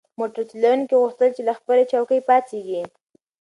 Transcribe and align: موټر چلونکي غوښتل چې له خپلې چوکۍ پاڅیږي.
موټر 0.19 0.43
چلونکي 0.51 0.95
غوښتل 1.01 1.29
چې 1.35 1.41
له 1.47 1.53
خپلې 1.59 1.83
چوکۍ 1.91 2.19
پاڅیږي. 2.27 2.81